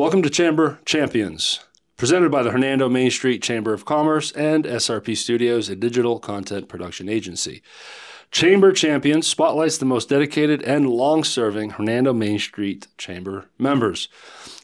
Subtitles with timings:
[0.00, 1.58] Welcome to Chamber Champions,
[1.96, 6.68] presented by the Hernando Main Street Chamber of Commerce and SRP Studios, a digital content
[6.68, 7.62] production agency.
[8.30, 14.08] Chamber Champions spotlights the most dedicated and long serving Hernando Main Street Chamber members.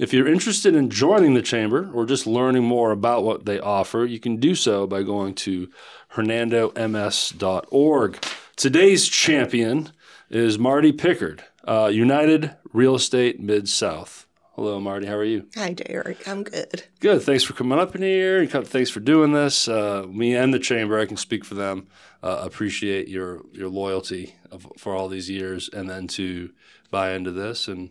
[0.00, 4.04] If you're interested in joining the Chamber or just learning more about what they offer,
[4.04, 5.68] you can do so by going to
[6.14, 8.24] hernandoms.org.
[8.56, 9.92] Today's champion
[10.28, 14.26] is Marty Pickard, uh, United Real Estate Mid South.
[14.56, 15.06] Hello, Marty.
[15.06, 15.46] How are you?
[15.54, 16.26] Hi, Derek.
[16.26, 16.84] I'm good.
[16.98, 17.22] Good.
[17.22, 18.40] Thanks for coming up in here.
[18.40, 19.68] and Thanks for doing this.
[19.68, 21.86] Uh, me and the chamber, I can speak for them.
[22.22, 26.50] Uh, appreciate your your loyalty of, for all these years, and then to
[26.90, 27.90] buy into this, and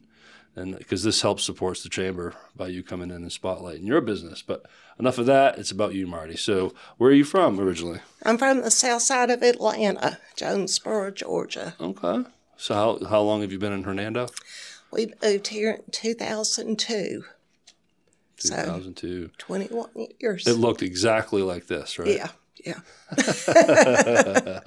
[0.56, 4.42] and because this helps supports the chamber by you coming in and spotlighting your business.
[4.42, 4.66] But
[5.00, 5.58] enough of that.
[5.58, 6.36] It's about you, Marty.
[6.36, 8.02] So, where are you from originally?
[8.24, 11.76] I'm from the south side of Atlanta, Jonesboro, Georgia.
[11.80, 12.26] Okay.
[12.58, 14.28] So, how how long have you been in Hernando?
[14.92, 17.24] We moved here in 2002.
[18.38, 19.26] 2002.
[19.26, 19.90] So 21
[20.20, 20.48] years.
[20.48, 22.08] It looked exactly like this, right?
[22.08, 22.30] Yeah.
[22.66, 22.80] Yeah.
[23.18, 24.62] yeah.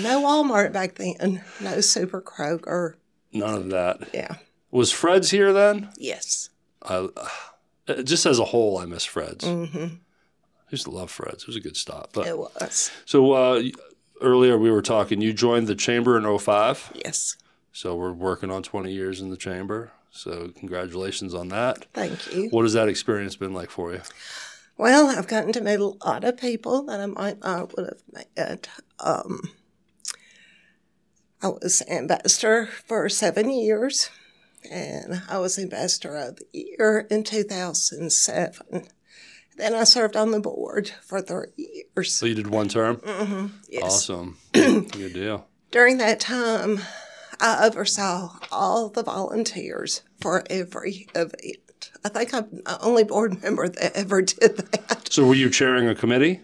[0.00, 1.42] No Walmart back then.
[1.60, 2.94] No Super Kroger.
[3.32, 4.08] None of that.
[4.14, 4.36] Yeah.
[4.70, 5.90] Was Fred's here then?
[5.96, 6.50] Yes.
[6.82, 7.08] I,
[7.86, 9.44] uh, just as a whole, I miss Fred's.
[9.44, 9.84] Mm-hmm.
[9.84, 11.42] I used to love Fred's.
[11.42, 12.10] It was a good stop.
[12.12, 12.90] But it was.
[13.04, 13.62] So uh,
[14.20, 15.20] earlier we were talking.
[15.20, 16.92] You joined the chamber in 05?
[17.04, 17.36] Yes.
[17.72, 19.92] So we're working on 20 years in the chamber.
[20.10, 21.86] So congratulations on that.
[21.94, 22.48] Thank you.
[22.50, 24.00] What has that experience been like for you?
[24.76, 28.26] Well, I've gotten to meet a lot of people that I might not would have
[28.36, 28.68] met.
[28.98, 29.42] Um,
[31.42, 34.10] I was ambassador for seven years,
[34.70, 38.88] and I was ambassador of the year in 2007.
[39.56, 42.14] Then I served on the board for three years.
[42.14, 42.96] So you did one term?
[42.96, 43.46] Mm-hmm.
[43.68, 43.82] Yes.
[43.82, 44.38] Awesome.
[44.52, 45.46] Good deal.
[45.70, 46.80] During that time,
[47.40, 51.90] I oversaw all the volunteers for every event.
[52.04, 55.12] I think I'm the only board member that ever did that.
[55.12, 56.40] So were you chairing a committee?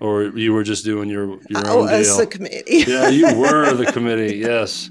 [0.00, 2.18] Or you were just doing your, your I own was deal?
[2.18, 2.84] the committee.
[2.86, 4.36] yeah, you were the committee.
[4.36, 4.90] Yes.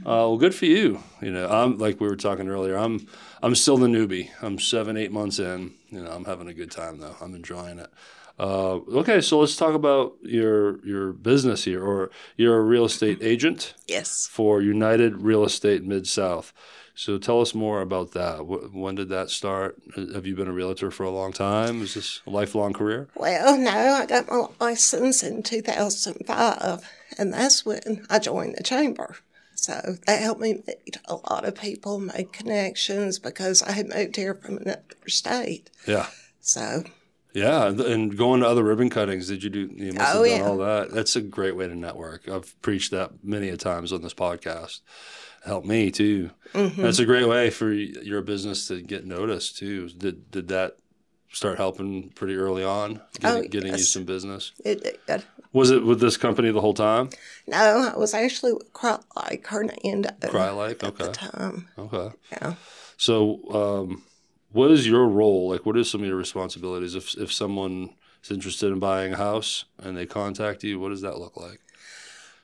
[0.00, 1.00] Uh, well, good for you.
[1.20, 2.74] You know, I'm like we were talking earlier.
[2.76, 3.06] I'm
[3.42, 4.30] I'm still the newbie.
[4.40, 5.74] I'm seven, eight months in.
[5.90, 7.14] You know, I'm having a good time though.
[7.20, 7.90] I'm enjoying it.
[8.38, 13.18] Uh, okay, so let's talk about your your business here, or you're a real estate
[13.20, 13.74] agent.
[13.86, 14.28] Yes.
[14.30, 16.52] For United Real Estate Mid South.
[16.94, 18.44] So tell us more about that.
[18.44, 19.80] When did that start?
[19.94, 21.80] Have you been a realtor for a long time?
[21.80, 23.08] Is this a lifelong career?
[23.14, 29.14] Well, no, I got my license in 2005, and that's when I joined the chamber.
[29.54, 34.16] So that helped me meet a lot of people, make connections because I had moved
[34.16, 35.70] here from another state.
[35.86, 36.06] Yeah.
[36.40, 36.82] So.
[37.34, 39.70] Yeah, and going to other ribbon cuttings, did you do?
[39.74, 40.46] You must oh, have done yeah.
[40.46, 40.90] all that.
[40.90, 42.28] That's a great way to network.
[42.28, 44.80] I've preached that many a times on this podcast.
[45.44, 46.30] Helped me too.
[46.52, 46.82] Mm-hmm.
[46.82, 49.88] That's a great way for your business to get noticed too.
[49.90, 50.78] Did did that
[51.30, 53.78] start helping pretty early on, getting, oh, getting yes.
[53.80, 54.52] you some business?
[54.64, 55.24] It did.
[55.52, 57.10] Was it with this company the whole time?
[57.46, 57.56] No,
[57.94, 60.10] I was actually with Cry Like Hernando.
[60.28, 61.04] Cry Like, okay.
[61.04, 61.68] At the time.
[61.78, 62.16] Okay.
[62.32, 62.54] Yeah.
[62.96, 64.02] So, um,
[64.50, 65.50] what is your role?
[65.50, 67.90] Like, what is some of your responsibilities if if someone
[68.22, 70.78] is interested in buying a house and they contact you?
[70.80, 71.60] What does that look like?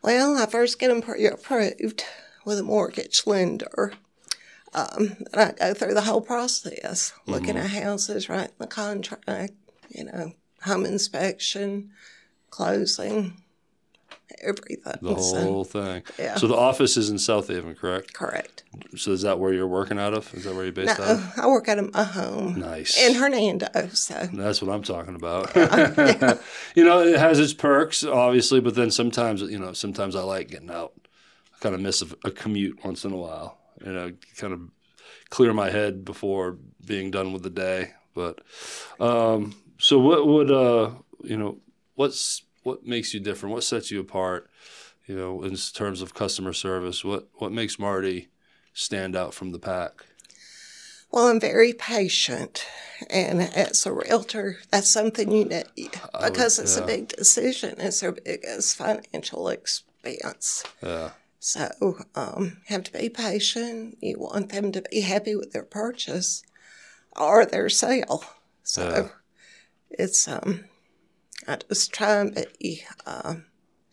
[0.03, 2.05] Well, I first get them pre-approved
[2.45, 3.95] with a mortgage lender.
[4.75, 7.77] Um, and I go through the whole process, looking Mm-hmm.
[7.77, 9.53] at houses, writing the contract,
[9.89, 10.33] you know,
[10.63, 11.91] home inspection,
[12.51, 13.41] closing,
[14.43, 14.99] everything.
[15.03, 16.03] The So, whole thing.
[16.19, 16.37] yeah.
[16.37, 18.13] So the office is in Southaven, correct?
[18.15, 18.63] correct.
[18.97, 20.33] So is that where you're working out of?
[20.35, 21.39] Is that where you're based out No, of?
[21.39, 22.99] I work at my home Nice.
[23.01, 23.69] in Hernando.
[23.93, 25.55] So, That's what I'm talking about.
[26.75, 30.49] you know, it has its perks, obviously, but then sometimes, you know, sometimes I like
[30.49, 30.93] getting out.
[31.55, 33.59] I kind of miss a, a commute once in a while.
[33.85, 34.61] You know, kind of
[35.31, 37.93] clear my head before being done with the day.
[38.15, 38.41] But
[39.01, 40.91] um, so, what would uh,
[41.23, 41.59] you know?
[41.97, 43.55] What's what makes you different?
[43.55, 44.51] What sets you apart?
[45.07, 48.29] You know, in terms of customer service, what what makes Marty
[48.73, 50.05] stand out from the pack?
[51.13, 52.67] well, I'm very patient.
[53.09, 55.65] And as a realtor, that's something you need
[56.13, 56.83] I would- because it's yeah.
[56.83, 57.77] a big decision.
[57.79, 60.65] It's their biggest financial expense.
[60.83, 61.71] Yeah, So,
[62.17, 63.99] um, have to be patient.
[64.01, 66.43] You want them to be happy with their purchase
[67.17, 68.25] or their sale.
[68.65, 69.09] So, Yeah.
[69.91, 70.65] it's um,
[71.49, 73.45] I just try and be um,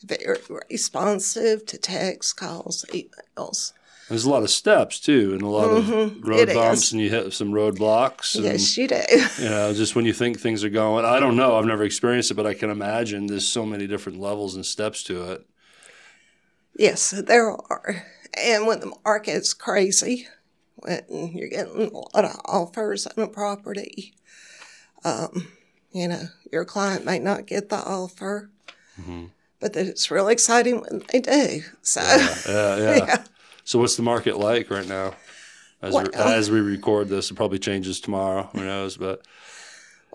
[0.03, 0.37] very
[0.69, 3.73] responsive to text, calls, emails.
[4.09, 6.31] there's a lot of steps too, and a lot of road Mm-hmm.
[6.33, 6.91] It bumps, is.
[6.93, 8.35] and you hit some roadblocks.
[8.35, 8.95] And, Yes, you do.
[9.43, 11.55] You know, just when you think things are going, I don't know.
[11.57, 15.03] I've never experienced it, but I can imagine there's so many different levels and steps
[15.03, 15.45] to it.
[16.77, 18.05] yes, there are.
[18.37, 20.27] And when the market's crazy,
[20.75, 21.03] when
[21.35, 24.13] you're getting a lot of offers on a property.
[25.03, 25.47] Um,
[25.91, 28.49] you know, your client may not get the offer,
[29.59, 31.61] but that it's really exciting when they do.
[31.81, 32.35] So, Yeah,
[32.77, 32.95] yeah.
[33.05, 33.23] yeah.
[33.63, 35.13] So what's the market like right now?
[35.81, 38.49] As, we, Well- as we record this, it probably changes tomorrow.
[38.53, 38.97] Who knows?
[38.97, 39.21] But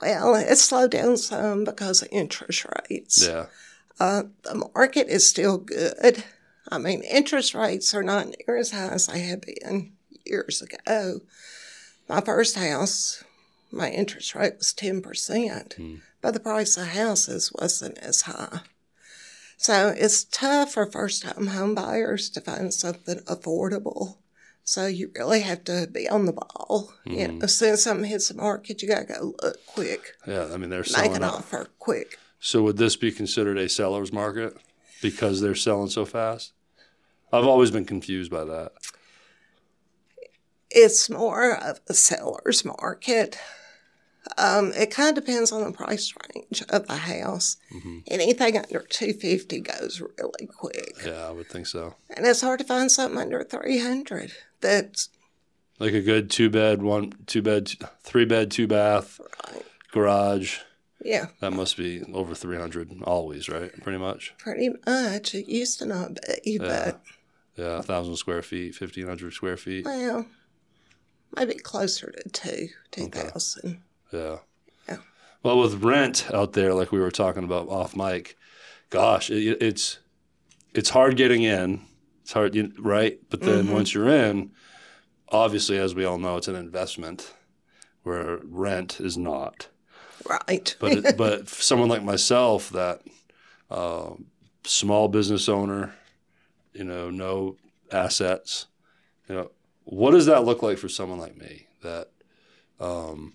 [0.01, 3.27] well, it's slowed down some because of interest rates.
[3.27, 3.47] yeah,
[3.99, 6.23] Uh, the market is still good.
[6.71, 9.93] I mean, interest rates are not near as high as they have been
[10.25, 11.21] years ago.
[12.09, 13.25] My first house,
[13.77, 15.95] my interest rate was 10%, hmm.
[16.21, 18.61] but the price of houses wasn't as high.
[19.57, 24.19] So it's tough for first time home buyers to find something affordable.
[24.65, 26.93] So you really have to be on the ball.
[27.05, 27.39] You hmm.
[27.39, 30.49] know, as soon as something hits the market, you got to go look quick, yeah.
[30.53, 31.35] I mean, they're make an up.
[31.35, 32.19] offer quick.
[32.41, 34.57] So would this be considered a seller's market
[35.01, 36.53] because they're selling so fast?
[37.33, 38.73] I've always been confused by that.
[40.71, 43.39] it's more of a seller's market.
[44.39, 47.57] Um, it kind of depends on the price range of the house.
[48.09, 51.95] Anything under two fifty goes really quick, Yeah, I would think so.
[52.17, 54.33] and it's hard to find something under three hundred.
[54.61, 55.11] That's
[55.79, 57.71] Like a good two bed, one two bed,
[58.03, 59.21] three bed, two bath
[59.53, 59.63] right.
[59.93, 60.59] garage.
[61.05, 63.71] Yeah, That must be over three hundred always, right?
[63.83, 64.35] Pretty much.
[64.39, 65.35] pretty much.
[65.35, 67.01] It used to not be, but
[67.57, 69.85] Yeah, a thousand square feet, fifteen hundred square feet.
[69.85, 70.27] well,
[71.37, 73.83] maybe closer to two two thousand.
[74.13, 74.39] Yeah.
[75.43, 78.37] Well, with rent out there, like we were talking about off mic,
[78.91, 80.01] gosh, it, it's
[80.75, 81.83] it's hard getting in.
[82.23, 83.21] It's hard, right?
[83.31, 84.51] But then once you're in,
[85.29, 87.33] obviously, as we all know, it's an investment,
[88.03, 89.69] where rent is not.
[90.29, 90.75] Right.
[90.81, 93.03] But it, but someone like myself, that
[93.71, 94.15] uh,
[94.65, 95.95] small business owner,
[96.73, 97.57] you know, no
[97.93, 98.67] assets,
[99.29, 99.51] you know,
[99.85, 101.67] what does that look like for someone like me?
[101.83, 102.09] That,
[102.81, 103.35] um,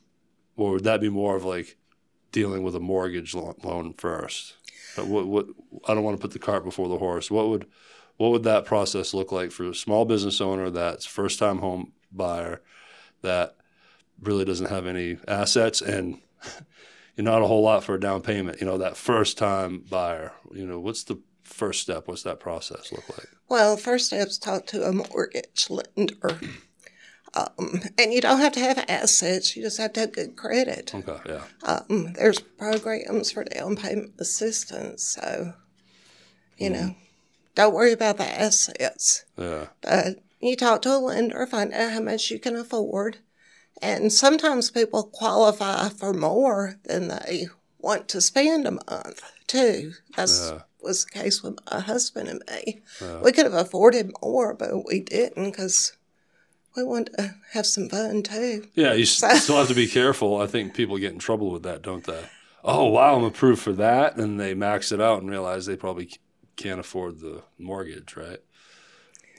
[0.61, 1.77] or would that be more of like
[2.31, 4.55] dealing with a mortgage loan first?
[4.97, 5.47] What what
[5.87, 7.31] I don't want to put the cart before the horse.
[7.31, 7.67] What would
[8.17, 11.93] what would that process look like for a small business owner that's first time home
[12.11, 12.61] buyer
[13.21, 13.55] that
[14.21, 16.21] really doesn't have any assets and
[17.15, 18.61] you're not a whole lot for a down payment.
[18.61, 22.07] You know, that first time buyer, you know, what's the first step?
[22.07, 23.27] What's that process look like?
[23.49, 26.39] Well, first step's talk to a mortgage lender.
[27.33, 30.93] Um, and you don't have to have assets, you just have to have good credit.
[30.93, 31.43] Okay, yeah.
[31.63, 35.53] Um, there's programs for down payment assistance, so,
[36.57, 36.95] you know,
[37.55, 39.23] don't worry about the assets.
[39.37, 39.67] Yeah.
[39.81, 43.19] But you talk to a lender, find out how much you can afford.
[43.81, 47.47] And sometimes people qualify for more than they
[47.79, 49.93] want to spend a month, too.
[50.15, 50.61] That's Yeah.
[50.81, 52.81] was the case with my husband and me.
[53.23, 55.93] We could have afforded more, but we didn't because
[56.75, 58.67] we want to have some fun, too.
[58.75, 60.41] Yeah, you s- still have to be careful.
[60.41, 62.23] I think people get in trouble with that, don't they?
[62.63, 64.17] Oh, wow, I'm approved for that.
[64.17, 66.11] And they max it out and realize they probably
[66.55, 68.39] can't afford the mortgage, right?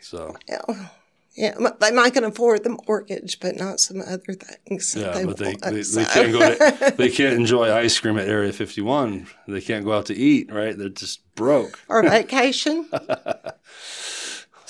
[0.00, 0.61] So, Yeah,
[1.34, 4.94] yeah, they might can afford the mortgage, but not some other things.
[4.99, 8.19] yeah, they but they, want, they, they can't go to, they can't enjoy ice cream
[8.19, 9.29] at Area 51.
[9.49, 10.76] They can't go out to eat, right?
[10.76, 11.79] They're just broke.
[11.88, 12.88] or vacation.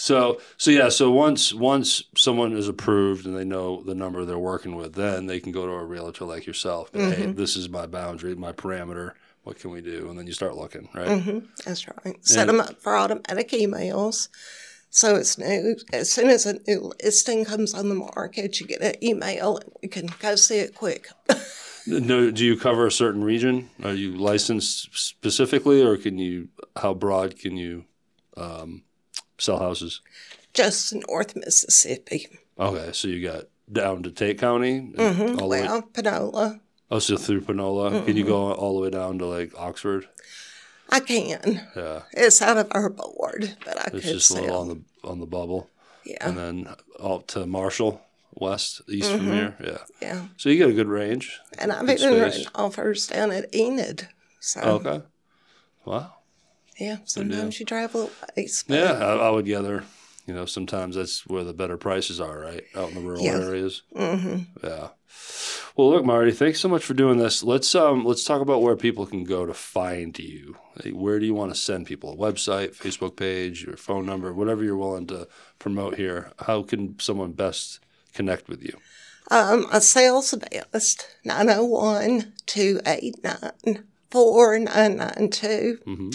[0.03, 4.37] So so yeah, so once once someone is approved and they know the number they're
[4.37, 6.93] working with, then they can go to a realtor like yourself.
[6.93, 9.13] And, Hey, this is my boundary, my parameter.
[9.45, 10.09] What can we do?
[10.11, 11.23] And then you start looking, right?
[11.23, 12.17] hmm That's right.
[12.27, 14.29] Set them up for automatic emails.
[14.91, 15.77] So it's new.
[15.93, 19.71] As soon as a new listing comes on the market, you get an email and
[19.85, 21.07] we can go see it quick.
[21.85, 23.69] No, do you cover a certain region?
[23.83, 26.49] Are you licensed specifically, or can you?
[26.77, 27.87] How broad can you
[28.37, 28.85] um,
[29.43, 30.01] sell houses?
[30.55, 32.29] Just North Mississippi.
[32.59, 35.63] Okay, so you got down to Tate County, and mm-hmm, all the way.
[35.63, 36.61] Well, Panola.
[36.91, 38.05] Oh, so through Panola.
[38.05, 38.61] Can you go mm-hmm.
[38.61, 40.07] all the way down to like Oxford?
[40.91, 41.67] I can.
[41.75, 45.09] Yeah, It's out of our board, but I it's could just a little on the
[45.09, 45.71] on the bubble.
[46.05, 48.03] yeah, and then out to Marshall,
[48.35, 49.33] west, east from mm-hmm.
[49.33, 49.57] here.
[49.61, 49.79] Yeah.
[50.01, 50.27] yeah.
[50.37, 51.41] So you get a good range.
[51.59, 52.39] And I've Good even space.
[52.39, 54.09] written offers down at Enid.
[54.41, 55.03] So, Okay.
[55.85, 56.15] Wow.
[56.83, 59.85] Yeah, sometimes you travel a but- Yeah, I, I would gather.
[60.27, 62.63] You know, sometimes that's where the better prices are, right?
[62.77, 63.41] Out in the rural Yeah.
[63.41, 63.83] areas.
[63.95, 64.65] Mm-hmm.
[64.67, 64.89] Yeah.
[65.77, 67.43] Well, look, Marty, thanks so much for doing this.
[67.43, 70.57] Let's um let's talk about where people can go to find you.
[70.93, 72.13] Where do you want to send people?
[72.13, 75.27] A website, Facebook page, your phone number, whatever you're willing to
[75.59, 76.31] promote here.
[76.39, 77.81] How can someone best
[78.15, 78.77] connect with you?
[79.31, 80.35] Um, a sales
[80.73, 86.11] best, 901 289 4992.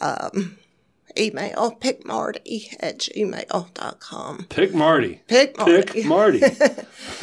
[0.00, 0.58] Um,
[1.18, 4.46] email pickmarty at gmail.com.
[4.48, 5.20] Pick Marty.
[5.28, 5.82] Pick Marty.
[5.82, 6.42] Pick Marty.
[6.42, 6.52] and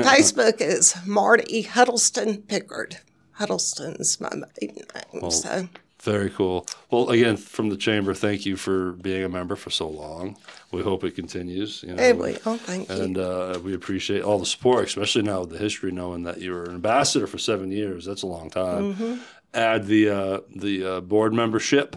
[0.00, 2.98] Facebook is Marty Huddleston Pickard.
[3.32, 5.30] Huddleston's my maiden name.
[5.30, 5.68] so
[6.02, 6.66] Very cool.
[6.90, 10.36] Well, again, from the chamber, thank you for being a member for so long.
[10.72, 11.82] We hope it continues.
[11.82, 12.94] You know, Hey, we- oh, thank you.
[12.94, 16.52] And uh, we appreciate all the support, especially now with the history, knowing that you
[16.52, 18.04] were an ambassador for seven years.
[18.04, 18.94] That's a long time.
[18.94, 19.14] Mm-hmm.
[19.52, 21.96] Add the uh, the uh, board membership,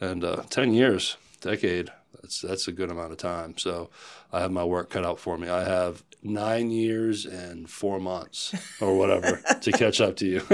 [0.00, 1.90] and uh, ten years, decade.
[2.20, 3.56] That's that's a good amount of time.
[3.56, 3.90] So
[4.32, 5.48] I have my work cut out for me.
[5.48, 10.42] I have nine years and four months or whatever to catch up to you.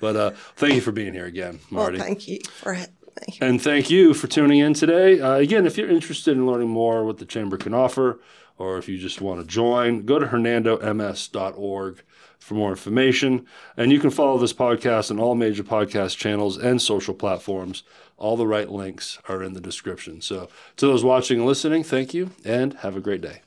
[0.00, 1.98] but uh, thank you for being here again, Marty.
[1.98, 2.86] well, thank you for me.
[3.40, 5.20] And thank you for tuning in today.
[5.20, 8.20] Uh, again, if you're interested in learning more what the Chamber can offer,
[8.58, 12.02] or if you just want to join, go to hernandoms.org
[12.38, 13.46] for more information.
[13.76, 17.82] And you can follow this podcast on all major podcast channels and social platforms.
[18.16, 20.20] All the right links are in the description.
[20.20, 23.42] So, to those watching and listening, thank you and have a great day.